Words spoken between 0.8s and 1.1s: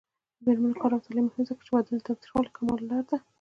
کار او